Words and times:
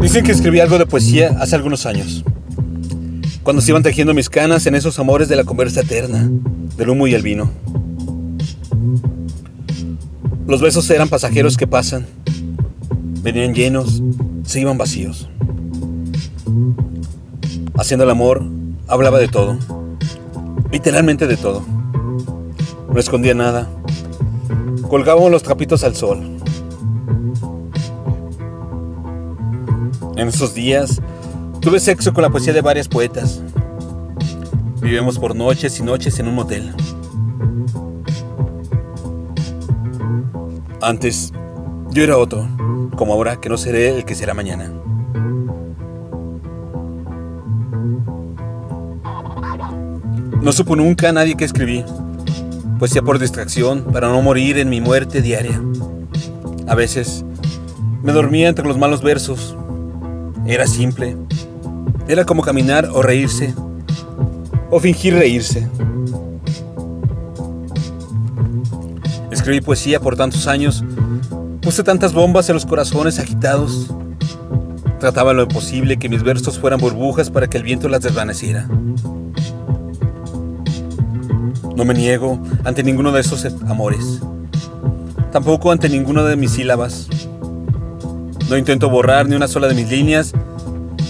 Dicen 0.00 0.24
que 0.24 0.32
escribí 0.32 0.58
algo 0.58 0.76
de 0.76 0.86
poesía 0.86 1.36
hace 1.38 1.54
algunos 1.54 1.86
años, 1.86 2.24
cuando 3.44 3.62
se 3.62 3.70
iban 3.70 3.84
tejiendo 3.84 4.12
mis 4.12 4.28
canas 4.28 4.66
en 4.66 4.74
esos 4.74 4.98
amores 4.98 5.28
de 5.28 5.36
la 5.36 5.44
conversa 5.44 5.82
eterna, 5.82 6.28
del 6.76 6.90
humo 6.90 7.06
y 7.06 7.14
el 7.14 7.22
vino. 7.22 7.48
Los 10.48 10.60
besos 10.60 10.90
eran 10.90 11.08
pasajeros 11.08 11.56
que 11.56 11.68
pasan, 11.68 12.06
venían 13.22 13.54
llenos, 13.54 14.02
se 14.42 14.60
iban 14.60 14.78
vacíos. 14.78 15.28
Haciendo 17.78 18.02
el 18.02 18.10
amor, 18.10 18.44
hablaba 18.90 19.18
de 19.18 19.28
todo, 19.28 19.56
literalmente 20.72 21.26
de 21.26 21.36
todo. 21.36 21.62
No 22.92 22.98
escondía 22.98 23.34
nada, 23.34 23.68
colgábamos 24.88 25.30
los 25.30 25.44
trapitos 25.44 25.84
al 25.84 25.94
sol. 25.94 26.18
En 30.16 30.28
esos 30.28 30.52
días 30.52 31.00
tuve 31.60 31.78
sexo 31.78 32.12
con 32.12 32.22
la 32.22 32.30
poesía 32.30 32.52
de 32.52 32.60
varias 32.60 32.88
poetas. 32.88 33.40
Vivimos 34.82 35.18
por 35.18 35.36
noches 35.36 35.78
y 35.78 35.82
noches 35.84 36.18
en 36.18 36.26
un 36.28 36.34
motel. 36.34 36.74
Antes, 40.82 41.32
yo 41.90 42.02
era 42.02 42.18
otro, 42.18 42.48
como 42.96 43.12
ahora 43.12 43.40
que 43.40 43.48
no 43.48 43.56
seré 43.56 43.96
el 43.96 44.04
que 44.04 44.16
será 44.16 44.34
mañana. 44.34 44.72
No 50.42 50.52
supo 50.52 50.76
nunca 50.76 51.12
nadie 51.12 51.36
que 51.36 51.44
escribí, 51.44 51.84
poesía 52.78 53.02
por 53.02 53.18
distracción, 53.18 53.84
para 53.92 54.08
no 54.08 54.22
morir 54.22 54.58
en 54.58 54.70
mi 54.70 54.80
muerte 54.80 55.20
diaria. 55.20 55.60
A 56.66 56.74
veces, 56.74 57.24
me 58.02 58.12
dormía 58.12 58.48
entre 58.48 58.66
los 58.66 58.78
malos 58.78 59.02
versos. 59.02 59.56
Era 60.46 60.66
simple. 60.66 61.16
Era 62.08 62.24
como 62.24 62.42
caminar 62.42 62.88
o 62.92 63.02
reírse, 63.02 63.54
o 64.70 64.80
fingir 64.80 65.14
reírse. 65.14 65.68
Escribí 69.30 69.60
poesía 69.60 70.00
por 70.00 70.16
tantos 70.16 70.46
años, 70.46 70.82
puse 71.60 71.82
tantas 71.82 72.12
bombas 72.12 72.48
en 72.48 72.54
los 72.54 72.66
corazones 72.66 73.18
agitados. 73.18 73.90
Trataba 74.98 75.32
lo 75.32 75.46
posible 75.48 75.98
que 75.98 76.08
mis 76.08 76.22
versos 76.22 76.58
fueran 76.58 76.80
burbujas 76.80 77.30
para 77.30 77.48
que 77.48 77.58
el 77.58 77.64
viento 77.64 77.88
las 77.88 78.02
desvaneciera. 78.02 78.68
No 81.80 81.86
me 81.86 81.94
niego 81.94 82.38
ante 82.62 82.82
ninguno 82.82 83.10
de 83.10 83.22
esos 83.22 83.42
amores, 83.66 84.20
tampoco 85.32 85.72
ante 85.72 85.88
ninguno 85.88 86.24
de 86.24 86.36
mis 86.36 86.50
sílabas. 86.50 87.08
No 88.50 88.58
intento 88.58 88.90
borrar 88.90 89.26
ni 89.26 89.34
una 89.34 89.48
sola 89.48 89.66
de 89.66 89.72
mis 89.72 89.90
líneas, 89.90 90.34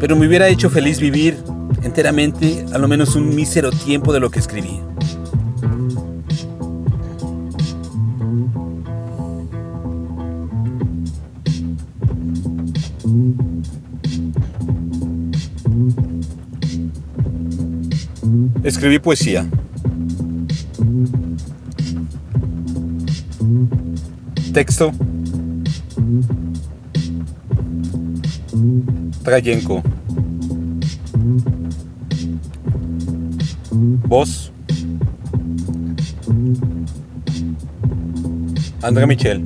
pero 0.00 0.16
me 0.16 0.26
hubiera 0.26 0.48
hecho 0.48 0.68
feliz 0.68 0.98
vivir 0.98 1.38
enteramente 1.84 2.66
a 2.72 2.78
lo 2.78 2.88
menos 2.88 3.14
un 3.14 3.32
mísero 3.32 3.70
tiempo 3.70 4.12
de 4.12 4.18
lo 4.18 4.28
que 4.28 4.40
escribí. 4.40 4.80
Escribí 18.64 18.98
poesía. 18.98 19.48
Texto. 24.56 24.90
Trayenko. 29.22 29.82
Voz. 34.08 34.50
André 38.80 39.06
Michel. 39.06 39.42